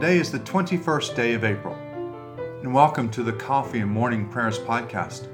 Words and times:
Today 0.00 0.16
is 0.16 0.32
the 0.32 0.38
21st 0.38 1.14
day 1.14 1.34
of 1.34 1.44
April, 1.44 1.74
and 2.62 2.72
welcome 2.72 3.10
to 3.10 3.22
the 3.22 3.34
Coffee 3.34 3.80
and 3.80 3.90
Morning 3.90 4.26
Prayers 4.30 4.58
podcast. 4.58 5.28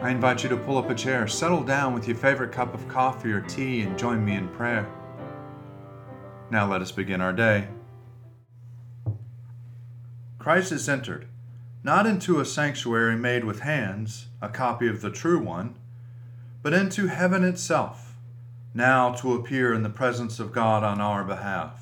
I 0.00 0.08
invite 0.08 0.42
you 0.42 0.48
to 0.48 0.56
pull 0.56 0.78
up 0.78 0.88
a 0.88 0.94
chair, 0.94 1.28
settle 1.28 1.62
down 1.62 1.92
with 1.92 2.08
your 2.08 2.16
favorite 2.16 2.50
cup 2.50 2.72
of 2.72 2.88
coffee 2.88 3.30
or 3.30 3.42
tea, 3.42 3.82
and 3.82 3.98
join 3.98 4.24
me 4.24 4.36
in 4.36 4.48
prayer. 4.48 4.90
Now 6.50 6.66
let 6.66 6.80
us 6.80 6.92
begin 6.92 7.20
our 7.20 7.34
day. 7.34 7.68
Christ 10.38 10.70
has 10.70 10.88
entered, 10.88 11.26
not 11.84 12.06
into 12.06 12.40
a 12.40 12.46
sanctuary 12.46 13.16
made 13.16 13.44
with 13.44 13.60
hands, 13.60 14.28
a 14.40 14.48
copy 14.48 14.88
of 14.88 15.02
the 15.02 15.10
true 15.10 15.38
one, 15.38 15.74
but 16.62 16.72
into 16.72 17.08
heaven 17.08 17.44
itself, 17.44 18.14
now 18.72 19.12
to 19.12 19.34
appear 19.34 19.74
in 19.74 19.82
the 19.82 19.90
presence 19.90 20.40
of 20.40 20.52
God 20.52 20.82
on 20.82 21.02
our 21.02 21.22
behalf. 21.22 21.81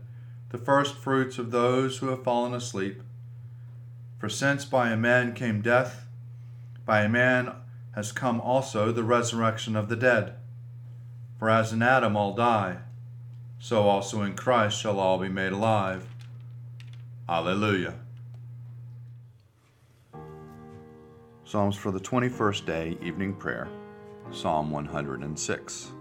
the 0.51 0.57
first 0.57 0.95
fruits 0.95 1.37
of 1.37 1.51
those 1.51 1.97
who 1.97 2.07
have 2.07 2.23
fallen 2.23 2.53
asleep. 2.53 3.01
For 4.19 4.27
since 4.27 4.65
by 4.65 4.89
a 4.89 4.97
man 4.97 5.33
came 5.33 5.61
death, 5.61 6.05
by 6.85 7.03
a 7.03 7.09
man 7.09 7.53
has 7.95 8.11
come 8.11 8.41
also 8.41 8.91
the 8.91 9.03
resurrection 9.03 9.77
of 9.77 9.87
the 9.87 9.95
dead. 9.95 10.35
For 11.39 11.49
as 11.49 11.71
in 11.71 11.81
Adam 11.81 12.17
all 12.17 12.33
die, 12.33 12.79
so 13.59 13.83
also 13.83 14.21
in 14.23 14.35
Christ 14.35 14.79
shall 14.79 14.99
all 14.99 15.17
be 15.17 15.29
made 15.29 15.53
alive. 15.53 16.05
Alleluia. 17.29 17.93
Psalms 21.45 21.77
for 21.77 21.91
the 21.91 21.99
21st 21.99 22.65
day, 22.65 22.97
evening 23.01 23.33
prayer, 23.33 23.69
Psalm 24.31 24.69
106. 24.69 25.91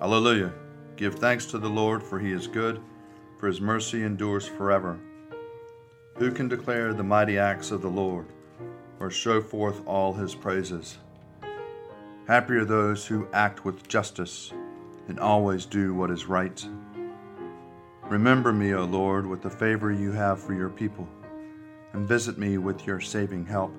Alleluia. 0.00 0.52
Give 0.96 1.14
thanks 1.14 1.44
to 1.46 1.58
the 1.58 1.68
Lord, 1.68 2.02
for 2.02 2.18
he 2.18 2.32
is 2.32 2.46
good, 2.46 2.80
for 3.38 3.48
his 3.48 3.60
mercy 3.60 4.02
endures 4.02 4.48
forever. 4.48 4.98
Who 6.16 6.30
can 6.30 6.48
declare 6.48 6.94
the 6.94 7.02
mighty 7.02 7.36
acts 7.36 7.70
of 7.70 7.82
the 7.82 7.90
Lord, 7.90 8.26
or 8.98 9.10
show 9.10 9.42
forth 9.42 9.86
all 9.86 10.14
his 10.14 10.34
praises? 10.34 10.96
Happy 12.26 12.54
are 12.54 12.64
those 12.64 13.06
who 13.06 13.28
act 13.34 13.62
with 13.62 13.86
justice 13.86 14.52
and 15.06 15.20
always 15.20 15.66
do 15.66 15.92
what 15.92 16.10
is 16.10 16.26
right. 16.26 16.66
Remember 18.04 18.50
me, 18.50 18.72
O 18.72 18.84
Lord, 18.84 19.26
with 19.26 19.42
the 19.42 19.50
favor 19.50 19.92
you 19.92 20.12
have 20.12 20.40
for 20.40 20.54
your 20.54 20.70
people, 20.70 21.06
and 21.92 22.08
visit 22.08 22.38
me 22.38 22.56
with 22.56 22.86
your 22.86 23.00
saving 23.00 23.44
help, 23.44 23.74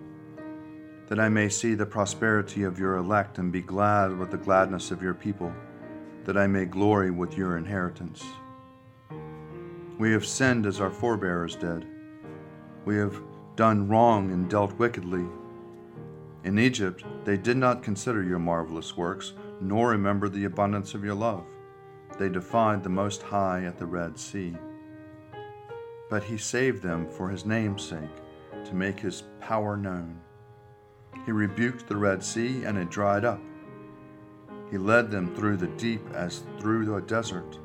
that 1.08 1.20
I 1.20 1.30
may 1.30 1.50
see 1.50 1.74
the 1.74 1.86
prosperity 1.86 2.62
of 2.62 2.78
your 2.78 2.98
elect 2.98 3.40
and 3.40 3.52
be 3.52 3.62
glad 3.62 4.16
with 4.16 4.30
the 4.30 4.38
gladness 4.38 4.92
of 4.92 5.02
your 5.02 5.16
people 5.16 5.52
that 6.28 6.38
I 6.38 6.46
may 6.46 6.66
glory 6.66 7.10
with 7.10 7.38
your 7.38 7.56
inheritance. 7.56 8.22
We 9.98 10.12
have 10.12 10.26
sinned 10.26 10.66
as 10.66 10.82
our 10.82 10.92
forebears 10.92 11.56
did. 11.56 11.88
We 12.84 12.98
have 12.98 13.22
done 13.56 13.88
wrong 13.88 14.32
and 14.32 14.50
dealt 14.50 14.78
wickedly. 14.78 15.26
In 16.44 16.60
Egypt, 16.60 17.06
they 17.24 17.38
did 17.38 17.56
not 17.56 17.82
consider 17.82 18.24
your 18.24 18.40
marvelous 18.40 18.98
works, 18.98 19.36
nor 19.62 19.92
remember 19.92 20.28
the 20.28 20.44
abundance 20.44 20.94
of 20.94 21.04
your 21.04 21.16
love. 21.16 21.46
They 22.20 22.28
defied 22.28 22.84
the 22.84 22.90
Most 22.90 23.22
High 23.22 23.64
at 23.64 23.78
the 23.78 23.86
Red 23.86 24.20
Sea. 24.20 24.54
But 26.10 26.24
he 26.24 26.38
saved 26.38 26.84
them 26.84 27.10
for 27.10 27.30
his 27.30 27.46
name's 27.46 27.84
sake, 27.84 28.18
to 28.66 28.76
make 28.76 29.00
his 29.00 29.24
power 29.40 29.78
known. 29.78 30.20
He 31.26 31.32
rebuked 31.32 31.88
the 31.88 31.96
Red 31.96 32.22
Sea, 32.22 32.66
and 32.66 32.78
it 32.78 32.90
dried 32.90 33.24
up 33.24 33.40
he 34.70 34.78
led 34.78 35.10
them 35.10 35.34
through 35.36 35.58
the 35.58 35.68
deep 35.68 36.02
as 36.14 36.44
through 36.60 36.96
a 36.96 37.02
desert. 37.02 37.60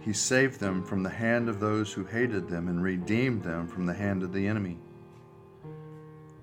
He 0.00 0.12
saved 0.12 0.60
them 0.60 0.82
from 0.82 1.02
the 1.02 1.10
hand 1.10 1.48
of 1.48 1.60
those 1.60 1.92
who 1.92 2.04
hated 2.04 2.48
them 2.48 2.68
and 2.68 2.82
redeemed 2.82 3.42
them 3.42 3.68
from 3.68 3.84
the 3.84 3.94
hand 3.94 4.22
of 4.22 4.32
the 4.32 4.46
enemy. 4.46 4.78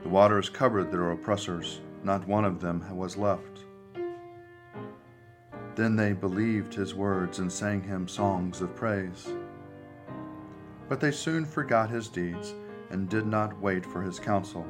The 0.04 0.10
waters 0.10 0.48
covered 0.48 0.92
their 0.92 1.12
oppressors, 1.12 1.82
not 2.04 2.28
one 2.28 2.46
of 2.46 2.62
them 2.62 2.84
was 2.96 3.18
left. 3.18 3.66
Then 5.76 5.96
they 5.96 6.14
believed 6.14 6.74
his 6.74 6.94
words 6.94 7.40
and 7.40 7.52
sang 7.52 7.82
him 7.82 8.08
songs 8.08 8.62
of 8.62 8.76
praise. 8.76 9.28
But 10.88 11.00
they 11.00 11.12
soon 11.12 11.46
forgot 11.46 11.90
his 11.90 12.08
deeds 12.08 12.54
and 12.90 13.10
did 13.10 13.26
not 13.26 13.60
wait 13.60 13.86
for 13.86 14.02
his 14.02 14.20
counsel. 14.20 14.66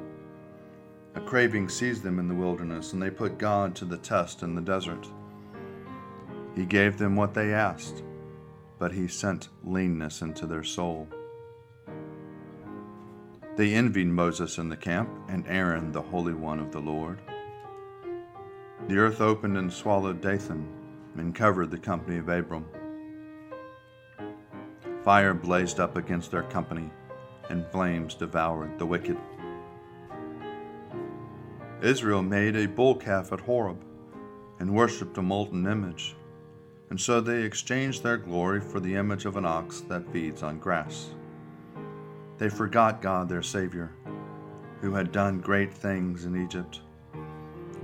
A 1.17 1.19
craving 1.19 1.67
seized 1.67 2.03
them 2.03 2.19
in 2.19 2.27
the 2.27 2.35
wilderness, 2.35 2.93
and 2.93 3.01
they 3.01 3.09
put 3.09 3.39
God 3.39 3.73
to 3.77 3.85
the 3.85 3.97
test 3.97 4.43
in 4.43 4.53
the 4.53 4.61
desert. 4.61 5.09
He 6.55 6.63
gave 6.63 6.99
them 6.99 7.15
what 7.15 7.33
they 7.33 7.55
asked, 7.55 8.03
but 8.77 8.91
he 8.91 9.07
sent 9.07 9.49
leanness 9.63 10.21
into 10.21 10.45
their 10.45 10.63
soul. 10.63 11.07
They 13.55 13.73
envied 13.73 14.09
Moses 14.09 14.59
in 14.59 14.69
the 14.69 14.77
camp, 14.77 15.09
and 15.27 15.43
Aaron, 15.47 15.91
the 15.91 16.03
Holy 16.03 16.35
One 16.35 16.59
of 16.59 16.71
the 16.71 16.81
Lord. 16.81 17.19
The 18.87 18.99
earth 18.99 19.19
opened 19.19 19.57
and 19.57 19.73
swallowed 19.73 20.21
Dathan, 20.21 20.67
and 21.15 21.33
covered 21.33 21.71
the 21.71 21.79
company 21.79 22.19
of 22.19 22.29
Abiram. 22.29 22.65
Fire 25.03 25.33
blazed 25.33 25.79
up 25.79 25.97
against 25.97 26.29
their 26.29 26.43
company, 26.43 26.91
and 27.49 27.65
flames 27.71 28.13
devoured 28.13 28.77
the 28.77 28.85
wicked. 28.85 29.17
Israel 31.81 32.23
made 32.23 32.55
a 32.55 32.67
bull 32.67 32.95
calf 32.95 33.31
at 33.31 33.39
Horeb 33.39 33.83
and 34.59 34.73
worshipped 34.73 35.17
a 35.19 35.21
molten 35.21 35.67
image. 35.67 36.15
And 36.89 36.99
so 36.99 37.21
they 37.21 37.43
exchanged 37.43 38.01
their 38.01 38.17
glory 38.17 38.61
for 38.61 38.79
the 38.79 38.95
image 38.95 39.25
of 39.25 39.37
an 39.37 39.45
ox 39.45 39.81
that 39.81 40.11
feeds 40.11 40.41
on 40.41 40.57
grass. 40.57 41.11
They 42.39 42.49
forgot 42.49 43.01
God 43.01 43.29
their 43.29 43.43
Savior, 43.43 43.91
who 44.81 44.93
had 44.93 45.11
done 45.11 45.39
great 45.39 45.71
things 45.71 46.25
in 46.25 46.43
Egypt, 46.43 46.81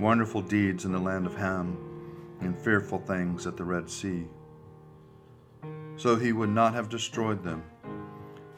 wonderful 0.00 0.42
deeds 0.42 0.84
in 0.84 0.92
the 0.92 0.98
land 0.98 1.26
of 1.26 1.36
Ham, 1.36 1.78
and 2.40 2.58
fearful 2.58 2.98
things 2.98 3.46
at 3.46 3.56
the 3.56 3.64
Red 3.64 3.88
Sea. 3.88 4.26
So 5.96 6.16
he 6.16 6.32
would 6.32 6.50
not 6.50 6.74
have 6.74 6.88
destroyed 6.88 7.44
them, 7.44 7.62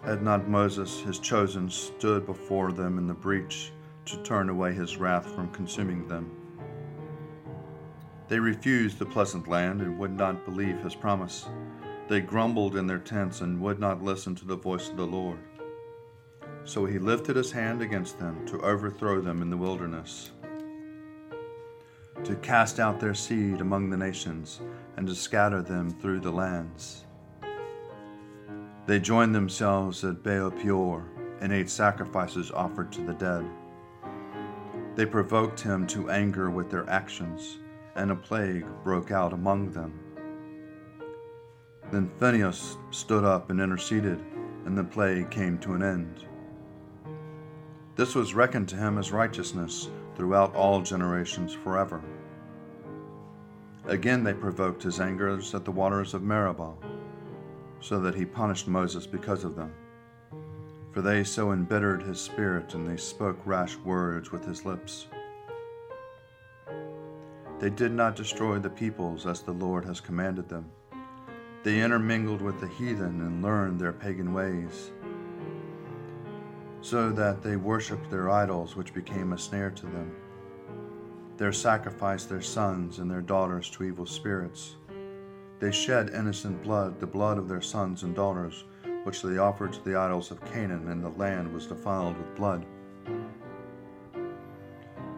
had 0.02 0.22
not 0.22 0.48
Moses, 0.48 1.00
his 1.00 1.18
chosen, 1.18 1.68
stood 1.68 2.24
before 2.24 2.72
them 2.72 2.96
in 2.96 3.06
the 3.06 3.14
breach 3.14 3.72
to 4.06 4.22
turn 4.22 4.48
away 4.48 4.72
his 4.72 4.96
wrath 4.96 5.26
from 5.26 5.50
consuming 5.50 6.08
them. 6.08 6.30
They 8.28 8.38
refused 8.40 8.98
the 8.98 9.06
pleasant 9.06 9.46
land 9.46 9.80
and 9.80 9.98
would 9.98 10.16
not 10.16 10.44
believe 10.44 10.80
his 10.80 10.94
promise. 10.94 11.46
They 12.08 12.20
grumbled 12.20 12.76
in 12.76 12.86
their 12.86 12.98
tents 12.98 13.40
and 13.40 13.60
would 13.60 13.78
not 13.78 14.02
listen 14.02 14.34
to 14.36 14.46
the 14.46 14.56
voice 14.56 14.88
of 14.88 14.96
the 14.96 15.06
Lord. 15.06 15.38
So 16.64 16.84
he 16.84 16.98
lifted 16.98 17.36
his 17.36 17.52
hand 17.52 17.82
against 17.82 18.18
them 18.18 18.44
to 18.46 18.60
overthrow 18.60 19.20
them 19.20 19.42
in 19.42 19.50
the 19.50 19.56
wilderness, 19.56 20.32
to 22.24 22.34
cast 22.36 22.80
out 22.80 22.98
their 22.98 23.14
seed 23.14 23.60
among 23.60 23.90
the 23.90 23.96
nations, 23.96 24.60
and 24.96 25.06
to 25.06 25.14
scatter 25.14 25.62
them 25.62 25.90
through 25.90 26.20
the 26.20 26.30
lands. 26.30 27.04
They 28.86 28.98
joined 28.98 29.34
themselves 29.34 30.02
at 30.04 30.22
Baal 30.22 30.50
Peor 30.50 31.04
and 31.40 31.52
ate 31.52 31.70
sacrifices 31.70 32.50
offered 32.50 32.90
to 32.92 33.02
the 33.02 33.14
dead. 33.14 33.44
They 34.96 35.04
provoked 35.04 35.60
him 35.60 35.86
to 35.88 36.08
anger 36.08 36.48
with 36.50 36.70
their 36.70 36.88
actions, 36.88 37.58
and 37.96 38.10
a 38.10 38.16
plague 38.16 38.66
broke 38.82 39.10
out 39.10 39.34
among 39.34 39.70
them. 39.70 39.92
Then 41.90 42.10
Phinehas 42.18 42.78
stood 42.90 43.22
up 43.22 43.50
and 43.50 43.60
interceded, 43.60 44.24
and 44.64 44.76
the 44.76 44.84
plague 44.84 45.30
came 45.30 45.58
to 45.58 45.74
an 45.74 45.82
end. 45.82 46.24
This 47.94 48.14
was 48.14 48.34
reckoned 48.34 48.70
to 48.70 48.76
him 48.76 48.96
as 48.96 49.12
righteousness 49.12 49.90
throughout 50.16 50.54
all 50.54 50.80
generations 50.80 51.52
forever. 51.52 52.00
Again 53.84 54.24
they 54.24 54.32
provoked 54.32 54.82
his 54.82 54.98
anger 54.98 55.28
at 55.28 55.64
the 55.66 55.70
waters 55.70 56.14
of 56.14 56.22
Meribah, 56.22 56.74
so 57.80 58.00
that 58.00 58.14
he 58.14 58.24
punished 58.24 58.66
Moses 58.66 59.06
because 59.06 59.44
of 59.44 59.56
them. 59.56 59.70
For 60.96 61.02
they 61.02 61.24
so 61.24 61.52
embittered 61.52 62.02
his 62.02 62.18
spirit, 62.18 62.72
and 62.72 62.88
they 62.88 62.96
spoke 62.96 63.38
rash 63.44 63.76
words 63.76 64.32
with 64.32 64.46
his 64.46 64.64
lips. 64.64 65.08
They 67.58 67.68
did 67.68 67.92
not 67.92 68.16
destroy 68.16 68.58
the 68.58 68.70
peoples 68.70 69.26
as 69.26 69.42
the 69.42 69.52
Lord 69.52 69.84
has 69.84 70.00
commanded 70.00 70.48
them. 70.48 70.70
They 71.64 71.82
intermingled 71.82 72.40
with 72.40 72.60
the 72.60 72.68
heathen 72.68 73.20
and 73.20 73.42
learned 73.42 73.78
their 73.78 73.92
pagan 73.92 74.32
ways, 74.32 74.90
so 76.80 77.12
that 77.12 77.42
they 77.42 77.56
worshipped 77.56 78.08
their 78.08 78.30
idols, 78.30 78.74
which 78.74 78.94
became 78.94 79.34
a 79.34 79.38
snare 79.38 79.72
to 79.72 79.84
them. 79.84 80.16
They 81.36 81.52
sacrificed 81.52 82.30
their 82.30 82.40
sons 82.40 83.00
and 83.00 83.10
their 83.10 83.20
daughters 83.20 83.68
to 83.72 83.84
evil 83.84 84.06
spirits. 84.06 84.76
They 85.60 85.72
shed 85.72 86.08
innocent 86.14 86.62
blood, 86.62 87.00
the 87.00 87.06
blood 87.06 87.36
of 87.36 87.48
their 87.48 87.60
sons 87.60 88.02
and 88.02 88.14
daughters, 88.14 88.64
which 89.06 89.22
they 89.22 89.38
offered 89.38 89.72
to 89.72 89.84
the 89.84 89.94
idols 89.94 90.32
of 90.32 90.44
Canaan, 90.52 90.88
and 90.88 91.02
the 91.02 91.10
land 91.10 91.52
was 91.54 91.66
defiled 91.66 92.18
with 92.18 92.34
blood. 92.34 92.66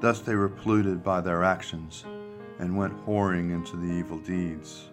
Thus 0.01 0.21
they 0.21 0.35
were 0.35 0.51
polluted 0.51 1.03
by 1.03 1.23
their 1.23 1.43
actions, 1.43 2.05
and 2.59 2.77
went 2.77 3.07
whoring 3.07 3.51
into 3.51 3.79
the 3.79 3.91
evil 3.91 4.19
deeds. 4.19 4.91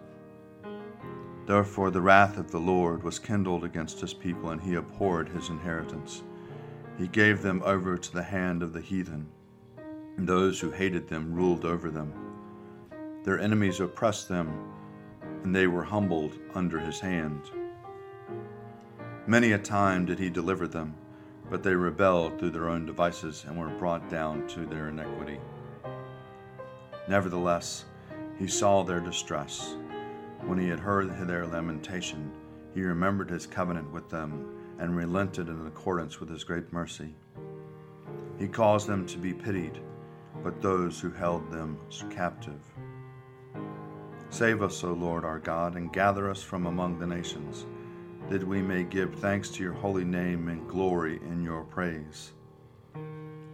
Therefore 1.44 1.90
the 1.90 2.00
wrath 2.00 2.38
of 2.38 2.50
the 2.50 2.58
Lord 2.58 3.02
was 3.02 3.18
kindled 3.18 3.64
against 3.64 4.00
his 4.00 4.14
people, 4.14 4.48
and 4.48 4.62
he 4.62 4.76
abhorred 4.76 5.28
his 5.28 5.50
inheritance. 5.50 6.22
He 6.96 7.06
gave 7.06 7.42
them 7.42 7.62
over 7.66 7.98
to 7.98 8.12
the 8.12 8.22
hand 8.22 8.62
of 8.62 8.72
the 8.72 8.80
heathen 8.80 9.28
and 10.16 10.26
those 10.26 10.58
who 10.58 10.70
hated 10.70 11.08
them 11.08 11.34
ruled 11.34 11.64
over 11.64 11.90
them. 11.90 12.12
Their 13.24 13.38
enemies 13.38 13.80
oppressed 13.80 14.28
them, 14.28 14.50
and 15.42 15.54
they 15.54 15.66
were 15.66 15.84
humbled 15.84 16.38
under 16.54 16.78
his 16.78 17.00
hand. 17.00 17.42
Many 19.28 19.52
a 19.52 19.58
time 19.58 20.06
did 20.06 20.18
he 20.18 20.30
deliver 20.30 20.68
them, 20.68 20.94
but 21.50 21.62
they 21.62 21.74
rebelled 21.74 22.38
through 22.38 22.50
their 22.50 22.68
own 22.68 22.86
devices 22.86 23.44
and 23.46 23.58
were 23.58 23.68
brought 23.68 24.08
down 24.08 24.46
to 24.48 24.66
their 24.66 24.88
iniquity. 24.88 25.40
Nevertheless, 27.08 27.86
he 28.38 28.46
saw 28.46 28.82
their 28.82 29.00
distress. 29.00 29.76
When 30.42 30.58
he 30.58 30.68
had 30.68 30.78
heard 30.78 31.26
their 31.26 31.46
lamentation, 31.46 32.30
he 32.72 32.82
remembered 32.82 33.28
his 33.28 33.46
covenant 33.46 33.90
with 33.90 34.08
them 34.08 34.76
and 34.78 34.96
relented 34.96 35.48
in 35.48 35.66
accordance 35.66 36.20
with 36.20 36.28
his 36.28 36.44
great 36.44 36.72
mercy. 36.72 37.14
He 38.38 38.46
caused 38.46 38.86
them 38.86 39.06
to 39.06 39.18
be 39.18 39.34
pitied 39.34 39.80
but 40.42 40.62
those 40.62 41.00
who 41.00 41.10
held 41.10 41.50
them 41.50 41.76
captive. 42.10 42.60
Save 44.30 44.62
us, 44.62 44.84
O 44.84 44.92
Lord 44.92 45.24
our 45.24 45.38
God, 45.38 45.74
and 45.74 45.92
gather 45.92 46.30
us 46.30 46.42
from 46.42 46.66
among 46.66 46.98
the 46.98 47.06
nations, 47.06 47.66
that 48.28 48.46
we 48.46 48.60
may 48.60 48.82
give 48.82 49.14
thanks 49.16 49.50
to 49.50 49.62
your 49.62 49.72
holy 49.72 50.04
name 50.04 50.48
and 50.48 50.68
glory 50.68 51.20
in 51.28 51.42
your 51.42 51.64
praise. 51.64 52.32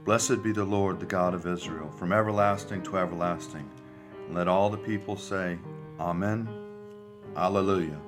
Blessed 0.04 0.42
be 0.42 0.52
the 0.52 0.64
Lord, 0.64 0.98
the 0.98 1.06
God 1.06 1.34
of 1.34 1.46
Israel, 1.46 1.90
from 1.90 2.12
everlasting 2.12 2.82
to 2.84 2.98
everlasting. 2.98 3.68
And 4.26 4.34
let 4.34 4.48
all 4.48 4.70
the 4.70 4.78
people 4.78 5.16
say, 5.16 5.58
Amen, 6.00 6.48
Alleluia. 7.36 8.00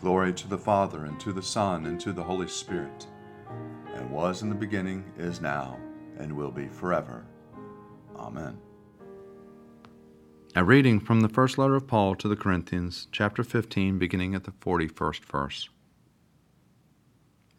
Glory 0.00 0.32
to 0.32 0.48
the 0.48 0.58
Father, 0.58 1.04
and 1.04 1.20
to 1.20 1.32
the 1.32 1.42
Son, 1.42 1.86
and 1.86 2.00
to 2.00 2.12
the 2.12 2.22
Holy 2.22 2.48
Spirit, 2.48 3.06
and 3.94 4.10
was 4.10 4.42
in 4.42 4.48
the 4.48 4.54
beginning, 4.54 5.04
is 5.18 5.40
now 5.40 5.78
and 6.18 6.32
will 6.32 6.50
be 6.50 6.66
forever. 6.68 7.26
Amen. 8.16 8.58
A 10.56 10.64
reading 10.64 10.98
from 10.98 11.20
the 11.20 11.28
first 11.28 11.58
letter 11.58 11.76
of 11.76 11.86
Paul 11.86 12.16
to 12.16 12.26
the 12.26 12.34
Corinthians, 12.34 13.06
chapter 13.12 13.44
15, 13.44 14.00
beginning 14.00 14.34
at 14.34 14.42
the 14.42 14.50
41st 14.50 15.24
verse. 15.24 15.68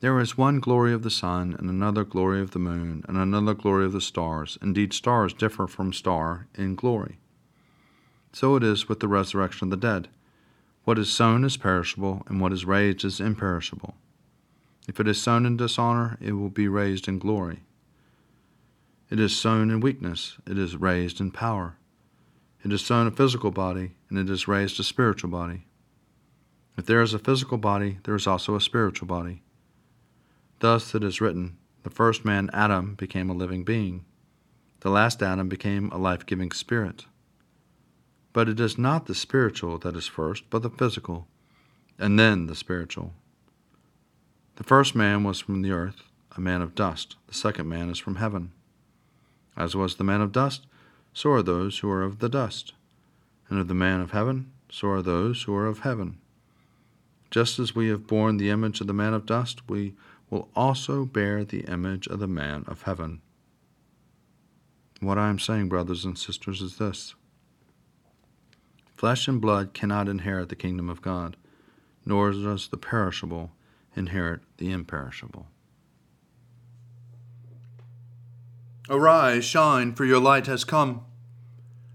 There 0.01 0.19
is 0.19 0.37
one 0.37 0.59
glory 0.59 0.91
of 0.91 1.01
the 1.01 1.09
sun, 1.09 1.55
and 1.57 1.69
another 1.69 2.03
glory 2.03 2.41
of 2.41 2.51
the 2.51 2.59
moon, 2.59 3.05
and 3.07 3.17
another 3.17 3.53
glory 3.53 3.85
of 3.85 3.93
the 3.93 4.01
stars. 4.01 4.57
Indeed, 4.61 4.91
stars 4.91 5.33
differ 5.33 5.67
from 5.67 5.93
star 5.93 6.47
in 6.53 6.75
glory. 6.75 7.19
So 8.33 8.57
it 8.57 8.63
is 8.63 8.89
with 8.89 8.99
the 8.99 9.07
resurrection 9.07 9.67
of 9.67 9.71
the 9.71 9.87
dead. 9.87 10.09
What 10.83 10.99
is 10.99 11.09
sown 11.09 11.45
is 11.45 11.55
perishable, 11.55 12.23
and 12.27 12.41
what 12.41 12.51
is 12.51 12.65
raised 12.65 13.05
is 13.05 13.21
imperishable. 13.21 13.95
If 14.89 14.99
it 14.99 15.07
is 15.07 15.21
sown 15.21 15.45
in 15.45 15.55
dishonor, 15.55 16.17
it 16.19 16.33
will 16.33 16.49
be 16.49 16.67
raised 16.67 17.07
in 17.07 17.19
glory. 17.19 17.63
It 19.09 19.17
is 19.17 19.33
sown 19.33 19.71
in 19.71 19.79
weakness, 19.79 20.35
it 20.45 20.57
is 20.57 20.75
raised 20.75 21.21
in 21.21 21.31
power. 21.31 21.77
It 22.63 22.71
is 22.71 22.81
sown 22.81 23.07
a 23.07 23.11
physical 23.11 23.51
body, 23.51 23.91
and 24.09 24.19
it 24.19 24.29
is 24.29 24.47
raised 24.47 24.79
a 24.79 24.83
spiritual 24.83 25.29
body. 25.29 25.65
If 26.77 26.85
there 26.85 27.01
is 27.01 27.13
a 27.13 27.19
physical 27.19 27.57
body, 27.57 27.97
there 28.03 28.15
is 28.15 28.27
also 28.27 28.55
a 28.55 28.61
spiritual 28.61 29.07
body. 29.07 29.41
Thus 30.59 30.93
it 30.93 31.03
is 31.03 31.19
written 31.19 31.57
The 31.83 31.89
first 31.89 32.23
man, 32.23 32.49
Adam, 32.53 32.93
became 32.95 33.29
a 33.29 33.33
living 33.33 33.63
being. 33.63 34.05
The 34.81 34.91
last 34.91 35.23
Adam 35.23 35.49
became 35.49 35.91
a 35.91 35.97
life 35.97 36.25
giving 36.25 36.51
spirit. 36.51 37.05
But 38.33 38.47
it 38.47 38.59
is 38.59 38.77
not 38.77 39.07
the 39.07 39.15
spiritual 39.15 39.77
that 39.79 39.95
is 39.95 40.07
first, 40.07 40.49
but 40.49 40.61
the 40.61 40.69
physical, 40.69 41.27
and 41.99 42.17
then 42.17 42.45
the 42.45 42.55
spiritual. 42.55 43.13
The 44.55 44.63
first 44.63 44.95
man 44.95 45.23
was 45.23 45.39
from 45.39 45.63
the 45.63 45.71
earth, 45.71 46.03
a 46.35 46.41
man 46.41 46.61
of 46.61 46.75
dust. 46.75 47.15
The 47.27 47.33
second 47.33 47.67
man 47.67 47.89
is 47.89 47.97
from 47.97 48.15
heaven. 48.15 48.51
As 49.57 49.75
was 49.75 49.95
the 49.95 50.03
man 50.03 50.21
of 50.21 50.31
dust, 50.31 50.65
so 51.13 51.31
are 51.31 51.43
those 51.43 51.79
who 51.79 51.89
are 51.89 52.03
of 52.03 52.19
the 52.19 52.29
dust. 52.29 52.73
And 53.49 53.59
of 53.59 53.67
the 53.67 53.73
man 53.73 53.99
of 53.99 54.11
heaven, 54.11 54.51
so 54.69 54.89
are 54.89 55.01
those 55.01 55.43
who 55.43 55.53
are 55.55 55.67
of 55.67 55.79
heaven. 55.79 56.17
Just 57.29 57.59
as 57.59 57.75
we 57.75 57.89
have 57.89 58.07
borne 58.07 58.37
the 58.37 58.49
image 58.49 58.81
of 58.81 58.87
the 58.87 58.93
man 58.93 59.13
of 59.13 59.25
dust, 59.25 59.69
we 59.69 59.93
will 60.29 60.49
also 60.55 61.05
bear 61.05 61.43
the 61.43 61.61
image 61.61 62.07
of 62.07 62.19
the 62.19 62.27
man 62.27 62.63
of 62.67 62.83
heaven. 62.83 63.21
What 65.01 65.17
I 65.17 65.29
am 65.29 65.39
saying, 65.39 65.69
brothers 65.69 66.05
and 66.05 66.17
sisters, 66.17 66.61
is 66.61 66.77
this 66.77 67.15
Flesh 68.95 69.27
and 69.27 69.41
blood 69.41 69.73
cannot 69.73 70.07
inherit 70.07 70.49
the 70.49 70.55
kingdom 70.55 70.89
of 70.89 71.01
God, 71.01 71.35
nor 72.05 72.31
does 72.31 72.67
the 72.67 72.77
perishable 72.77 73.51
inherit 73.95 74.41
the 74.57 74.71
imperishable. 74.71 75.47
Arise, 78.89 79.43
shine, 79.43 79.93
for 79.93 80.05
your 80.05 80.19
light 80.19 80.47
has 80.47 80.63
come, 80.63 81.05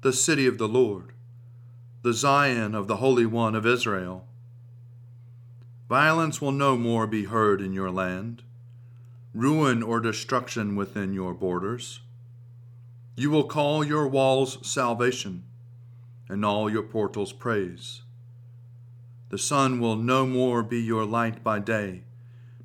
the 0.00 0.12
city 0.12 0.46
of 0.46 0.58
the 0.58 0.68
Lord, 0.68 1.12
the 2.02 2.12
Zion 2.12 2.74
of 2.74 2.86
the 2.86 2.96
Holy 2.96 3.26
One 3.26 3.54
of 3.54 3.66
Israel. 3.66 4.26
Violence 5.88 6.40
will 6.40 6.52
no 6.52 6.76
more 6.76 7.06
be 7.06 7.24
heard 7.24 7.60
in 7.60 7.72
your 7.72 7.90
land, 7.90 8.42
ruin 9.34 9.82
or 9.82 10.00
destruction 10.00 10.76
within 10.76 11.12
your 11.12 11.34
borders. 11.34 12.00
You 13.16 13.30
will 13.30 13.44
call 13.44 13.84
your 13.84 14.06
walls 14.06 14.58
salvation, 14.66 15.44
and 16.28 16.44
all 16.44 16.70
your 16.70 16.82
portals 16.82 17.32
praise. 17.32 18.02
The 19.28 19.38
sun 19.38 19.80
will 19.80 19.96
no 19.96 20.26
more 20.26 20.62
be 20.62 20.80
your 20.80 21.04
light 21.04 21.44
by 21.44 21.58
day 21.58 22.04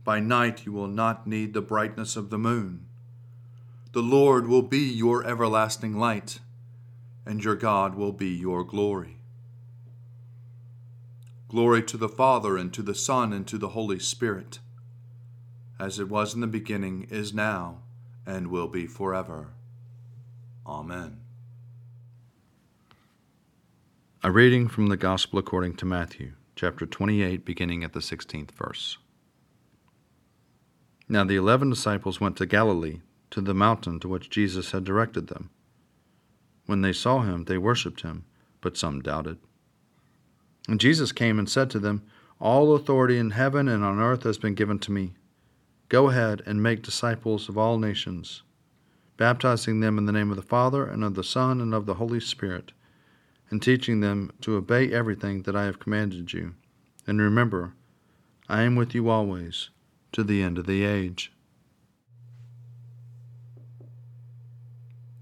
by 0.06 0.20
night 0.20 0.66
you 0.66 0.72
will 0.72 0.88
not 0.88 1.26
need 1.26 1.54
the 1.54 1.62
brightness 1.62 2.16
of 2.16 2.30
the 2.30 2.38
moon. 2.38 2.86
The 3.92 4.04
Lord 4.04 4.48
will 4.48 4.62
be 4.62 4.88
your 4.88 5.26
everlasting 5.26 5.98
light, 5.98 6.40
and 7.26 7.44
your 7.44 7.56
God 7.56 7.96
will 7.96 8.12
be 8.12 8.30
your 8.30 8.64
glory. 8.64 9.18
Glory 11.48 11.84
to 11.84 11.98
the 11.98 12.10
Father, 12.10 12.58
and 12.58 12.74
to 12.74 12.82
the 12.82 12.96
Son, 12.96 13.32
and 13.32 13.48
to 13.48 13.58
the 13.58 13.70
Holy 13.70 14.00
Spirit, 14.00 14.60
as 15.80 16.00
it 16.00 16.10
was 16.10 16.34
in 16.34 16.42
the 16.42 16.48
beginning, 16.48 17.08
is 17.10 17.34
now, 17.34 17.80
and 18.26 18.48
will 18.48 18.68
be 18.68 18.88
forever. 18.88 19.54
Amen. 20.66 21.22
A 24.24 24.32
reading 24.32 24.68
from 24.68 24.88
the 24.88 24.98
Gospel 24.98 25.38
according 25.38 25.76
to 25.76 25.86
Matthew, 25.86 26.34
chapter 26.56 26.86
28, 26.86 27.46
beginning 27.46 27.84
at 27.84 27.94
the 27.94 28.00
16th 28.00 28.52
verse. 28.52 28.98
Now 31.08 31.24
the 31.24 31.36
eleven 31.36 31.70
disciples 31.70 32.20
went 32.20 32.36
to 32.38 32.48
Galilee, 32.48 33.02
to 33.30 33.42
the 33.42 33.54
mountain 33.54 34.00
to 34.00 34.08
which 34.08 34.32
Jesus 34.32 34.72
had 34.72 34.84
directed 34.84 35.28
them. 35.28 35.52
When 36.66 36.82
they 36.82 36.94
saw 36.94 37.22
him, 37.22 37.46
they 37.46 37.58
worshipped 37.58 38.02
him, 38.02 38.26
but 38.62 38.78
some 38.78 39.02
doubted. 39.02 39.38
And 40.68 40.80
Jesus 40.80 41.12
came 41.12 41.38
and 41.38 41.50
said 41.50 41.70
to 41.72 41.80
them, 41.80 42.04
All 42.40 42.76
authority 42.76 43.18
in 43.18 43.32
heaven 43.32 43.68
and 43.68 43.84
on 43.84 44.00
earth 44.00 44.24
has 44.24 44.38
been 44.38 44.56
given 44.56 44.80
to 44.80 44.92
me. 44.92 45.14
Go 45.90 46.10
ahead 46.10 46.42
and 46.46 46.64
make 46.64 46.82
disciples 46.82 47.48
of 47.48 47.58
all 47.58 47.78
nations, 47.78 48.42
baptizing 49.18 49.80
them 49.80 49.98
in 49.98 50.06
the 50.06 50.12
name 50.12 50.32
of 50.32 50.36
the 50.36 50.42
Father, 50.42 50.86
and 50.86 51.04
of 51.04 51.14
the 51.14 51.24
Son, 51.24 51.62
and 51.62 51.74
of 51.74 51.86
the 51.86 51.96
Holy 51.96 52.20
Spirit 52.20 52.72
and 53.50 53.62
teaching 53.62 54.00
them 54.00 54.32
to 54.42 54.56
obey 54.56 54.92
everything 54.92 55.44
that 55.44 55.56
I 55.56 55.66
have 55.66 55.80
commanded 55.80 56.34
you. 56.34 56.56
And 57.08 57.22
remember, 57.22 57.74
I 58.50 58.64
am 58.64 58.76
with 58.76 58.96
you 58.96 59.10
always, 59.10 59.70
to 60.14 60.24
the 60.24 60.42
end 60.42 60.58
of 60.58 60.66
the 60.66 60.84
age. 60.84 61.32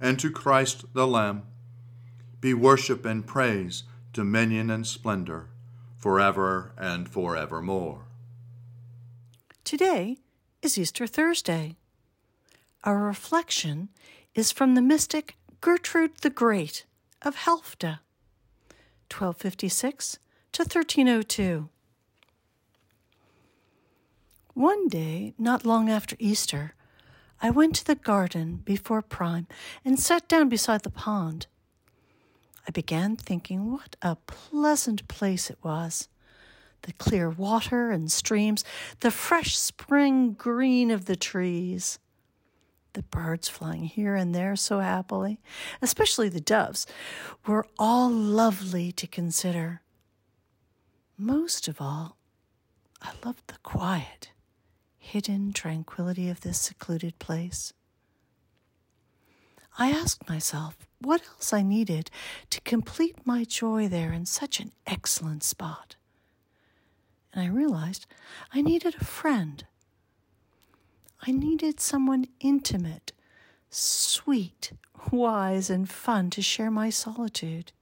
and 0.00 0.18
to 0.18 0.30
Christ 0.30 0.84
the 0.92 1.06
Lamb, 1.06 1.42
be 2.40 2.54
worship 2.54 3.04
and 3.04 3.26
praise, 3.26 3.84
dominion 4.12 4.70
and 4.70 4.86
splendor, 4.86 5.48
forever 5.96 6.72
and 6.78 7.08
forevermore. 7.08 8.04
Today 9.64 10.18
is 10.62 10.78
Easter 10.78 11.06
Thursday. 11.06 11.76
Our 12.84 12.98
reflection 12.98 13.88
is 14.34 14.52
from 14.52 14.74
the 14.74 14.82
mystic 14.82 15.36
Gertrude 15.60 16.18
the 16.18 16.30
Great 16.30 16.84
of 17.22 17.36
Helfta. 17.36 17.98
1256 19.10 20.18
to 20.52 20.62
1302. 20.62 21.68
One 24.54 24.88
day, 24.88 25.34
not 25.36 25.66
long 25.66 25.90
after 25.90 26.14
Easter, 26.18 26.75
I 27.42 27.50
went 27.50 27.74
to 27.76 27.84
the 27.84 27.94
garden 27.94 28.62
before 28.64 29.02
prime 29.02 29.46
and 29.84 29.98
sat 30.00 30.28
down 30.28 30.48
beside 30.48 30.82
the 30.82 30.90
pond. 30.90 31.46
I 32.66 32.70
began 32.70 33.16
thinking 33.16 33.70
what 33.70 33.96
a 34.02 34.16
pleasant 34.26 35.06
place 35.08 35.50
it 35.50 35.58
was. 35.62 36.08
The 36.82 36.92
clear 36.94 37.30
water 37.30 37.90
and 37.90 38.10
streams, 38.10 38.64
the 39.00 39.10
fresh 39.10 39.56
spring 39.56 40.32
green 40.32 40.90
of 40.90 41.06
the 41.06 41.16
trees 41.16 41.98
the 42.96 43.02
birds 43.02 43.46
flying 43.46 43.84
here 43.84 44.16
and 44.16 44.34
there 44.34 44.56
so 44.56 44.80
happily, 44.80 45.38
especially 45.82 46.30
the 46.30 46.40
doves, 46.40 46.86
were 47.46 47.66
all 47.78 48.10
lovely 48.10 48.90
to 48.90 49.06
consider. 49.06 49.82
Most 51.18 51.68
of 51.68 51.78
all, 51.78 52.16
I 53.02 53.12
loved 53.22 53.48
the 53.48 53.58
quiet, 53.62 54.30
hidden 55.06 55.52
tranquility 55.52 56.28
of 56.28 56.40
this 56.40 56.60
secluded 56.60 57.18
place. 57.18 57.72
I 59.78 59.90
asked 59.90 60.28
myself 60.28 60.76
what 61.00 61.22
else 61.28 61.52
I 61.52 61.62
needed 61.62 62.10
to 62.50 62.60
complete 62.62 63.26
my 63.26 63.44
joy 63.44 63.88
there 63.88 64.12
in 64.12 64.26
such 64.26 64.60
an 64.60 64.72
excellent 64.86 65.42
spot. 65.42 65.96
And 67.32 67.42
I 67.44 67.48
realized 67.48 68.06
I 68.52 68.62
needed 68.62 68.94
a 68.94 69.04
friend 69.04 69.64
I 71.26 71.32
needed 71.32 71.80
someone 71.80 72.28
intimate, 72.40 73.12
sweet, 73.70 74.72
wise, 75.10 75.70
and 75.70 75.88
fun 75.88 76.30
to 76.30 76.42
share 76.42 76.70
my 76.70 76.90
solitude. 76.90 77.72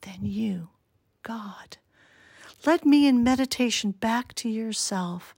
Then 0.00 0.20
you, 0.22 0.70
God, 1.22 1.76
led 2.64 2.86
me 2.86 3.06
in 3.06 3.22
meditation 3.22 3.90
back 3.92 4.32
to 4.34 4.48
yourself, 4.48 5.34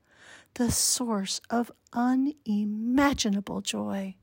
the 0.54 0.70
source 0.70 1.40
of 1.50 1.70
unimaginable 1.92 3.61
joy. 3.61 4.14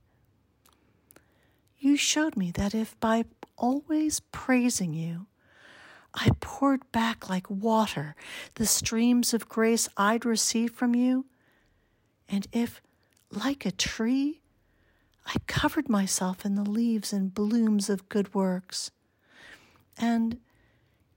You 1.79 1.97
showed 1.97 2.37
me 2.37 2.51
that 2.51 2.75
if 2.75 2.99
by 2.99 3.25
always 3.57 4.19
praising 4.31 4.93
you, 4.93 5.27
I 6.13 6.31
poured 6.39 6.89
back 6.91 7.29
like 7.29 7.49
water 7.49 8.15
the 8.55 8.65
streams 8.65 9.33
of 9.33 9.47
grace 9.47 9.87
I'd 9.95 10.25
received 10.25 10.75
from 10.75 10.93
you, 10.93 11.25
and 12.27 12.47
if, 12.51 12.81
like 13.31 13.65
a 13.65 13.71
tree, 13.71 14.41
I 15.25 15.35
covered 15.47 15.89
myself 15.89 16.45
in 16.45 16.55
the 16.55 16.69
leaves 16.69 17.13
and 17.13 17.33
blooms 17.33 17.89
of 17.89 18.09
good 18.09 18.33
works, 18.33 18.91
and 19.97 20.39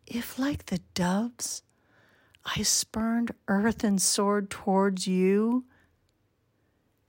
if, 0.06 0.38
like 0.38 0.66
the 0.66 0.80
doves, 0.94 1.63
I 2.44 2.62
spurned 2.62 3.32
earth 3.48 3.82
and 3.82 4.00
soared 4.00 4.50
towards 4.50 5.06
you, 5.06 5.64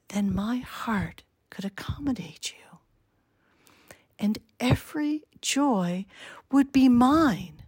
then 0.09 0.33
my 0.33 0.57
heart 0.57 1.23
could 1.49 1.65
accommodate 1.65 2.53
you, 2.53 2.79
and 4.17 4.37
every 4.59 5.23
joy 5.41 6.05
would 6.51 6.71
be 6.71 6.87
mine, 6.87 7.63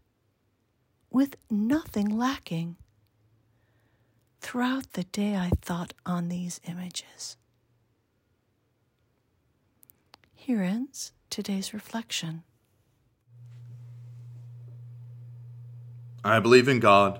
with 1.09 1.35
nothing 1.49 2.07
lacking. 2.07 2.77
Throughout 4.39 4.93
the 4.93 5.03
day, 5.03 5.35
I 5.35 5.51
thought 5.61 5.93
on 6.05 6.29
these 6.29 6.61
images. 6.65 7.35
Here 10.33 10.61
ends 10.61 11.11
today's 11.29 11.73
reflection. 11.73 12.43
I 16.23 16.39
believe 16.39 16.67
in 16.67 16.79
God, 16.79 17.19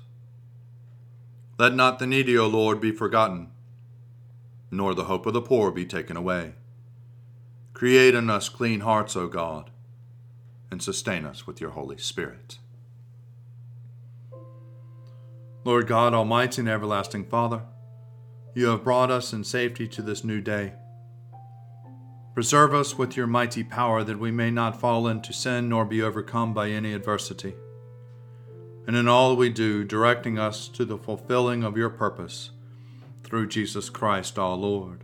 Let 1.57 1.73
not 1.75 1.99
the 1.99 2.07
needy, 2.07 2.37
O 2.37 2.47
Lord, 2.47 2.81
be 2.81 2.91
forgotten, 2.91 3.51
nor 4.71 4.93
the 4.93 5.03
hope 5.05 5.25
of 5.25 5.33
the 5.33 5.41
poor 5.41 5.71
be 5.71 5.85
taken 5.85 6.17
away. 6.17 6.53
Create 7.73 8.15
in 8.15 8.29
us 8.29 8.49
clean 8.49 8.81
hearts, 8.81 9.15
O 9.15 9.27
God, 9.27 9.69
and 10.69 10.81
sustain 10.81 11.25
us 11.25 11.45
with 11.45 11.61
your 11.61 11.71
Holy 11.71 11.97
Spirit. 11.97 12.57
Lord 15.63 15.85
God, 15.85 16.13
Almighty 16.13 16.61
and 16.61 16.69
everlasting 16.69 17.25
Father, 17.25 17.61
you 18.55 18.67
have 18.67 18.83
brought 18.83 19.11
us 19.11 19.31
in 19.31 19.43
safety 19.43 19.87
to 19.89 20.01
this 20.01 20.23
new 20.23 20.41
day. 20.41 20.73
Preserve 22.33 22.73
us 22.73 22.97
with 22.97 23.15
your 23.15 23.27
mighty 23.27 23.63
power 23.63 24.03
that 24.03 24.19
we 24.19 24.31
may 24.31 24.49
not 24.49 24.79
fall 24.79 25.07
into 25.07 25.33
sin 25.33 25.69
nor 25.69 25.85
be 25.85 26.01
overcome 26.01 26.53
by 26.53 26.69
any 26.69 26.93
adversity. 26.93 27.53
And 28.87 28.95
in 28.95 29.07
all 29.07 29.35
we 29.35 29.49
do, 29.49 29.83
directing 29.83 30.39
us 30.39 30.67
to 30.69 30.85
the 30.85 30.97
fulfilling 30.97 31.63
of 31.63 31.77
your 31.77 31.89
purpose 31.89 32.51
through 33.23 33.47
Jesus 33.47 33.89
Christ 33.89 34.39
our 34.39 34.55
Lord. 34.55 35.03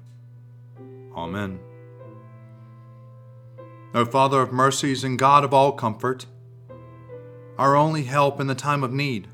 Amen. 1.15 1.60
O 3.93 4.05
Father 4.05 4.41
of 4.41 4.51
mercies 4.51 5.03
and 5.03 5.17
God 5.17 5.43
of 5.43 5.53
all 5.53 5.72
comfort, 5.72 6.25
our 7.57 7.75
only 7.75 8.03
help 8.03 8.39
in 8.39 8.48
the 8.48 8.55
time 8.55 8.84
of 8.84 8.91
need, 8.91 9.27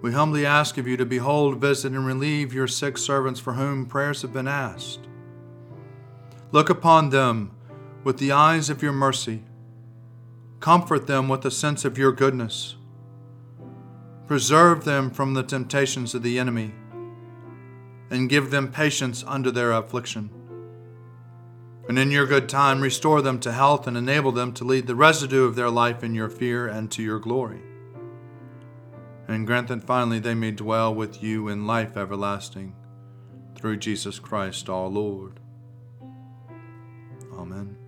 we 0.00 0.12
humbly 0.12 0.46
ask 0.46 0.78
of 0.78 0.86
you 0.86 0.96
to 0.96 1.04
behold, 1.04 1.56
visit, 1.56 1.92
and 1.92 2.06
relieve 2.06 2.54
your 2.54 2.68
sick 2.68 2.96
servants 2.96 3.40
for 3.40 3.54
whom 3.54 3.84
prayers 3.84 4.22
have 4.22 4.32
been 4.32 4.46
asked. 4.46 5.00
Look 6.52 6.70
upon 6.70 7.10
them 7.10 7.50
with 8.04 8.18
the 8.18 8.30
eyes 8.30 8.70
of 8.70 8.82
your 8.82 8.92
mercy. 8.92 9.42
Comfort 10.60 11.06
them 11.06 11.28
with 11.28 11.44
a 11.44 11.50
sense 11.50 11.84
of 11.84 11.98
your 11.98 12.12
goodness. 12.12 12.76
Preserve 14.26 14.84
them 14.84 15.10
from 15.10 15.34
the 15.34 15.42
temptations 15.42 16.14
of 16.14 16.22
the 16.22 16.38
enemy, 16.38 16.72
and 18.10 18.28
give 18.28 18.50
them 18.50 18.72
patience 18.72 19.24
under 19.26 19.50
their 19.50 19.72
affliction. 19.72 20.30
And 21.88 21.98
in 21.98 22.10
your 22.10 22.26
good 22.26 22.48
time, 22.48 22.82
restore 22.82 23.22
them 23.22 23.40
to 23.40 23.52
health 23.52 23.86
and 23.86 23.96
enable 23.96 24.32
them 24.32 24.52
to 24.54 24.64
lead 24.64 24.86
the 24.86 24.94
residue 24.94 25.44
of 25.44 25.56
their 25.56 25.70
life 25.70 26.04
in 26.04 26.14
your 26.14 26.28
fear 26.28 26.66
and 26.66 26.90
to 26.92 27.02
your 27.02 27.18
glory 27.18 27.62
and 29.28 29.46
grant 29.46 29.68
that 29.68 29.84
finally 29.84 30.18
they 30.18 30.34
may 30.34 30.50
dwell 30.50 30.92
with 30.92 31.22
you 31.22 31.48
in 31.48 31.66
life 31.66 31.96
everlasting, 31.96 32.74
through 33.54 33.76
Jesus 33.76 34.18
Christ 34.18 34.70
our 34.70 34.88
Lord. 34.88 35.38
Amen. 37.34 37.87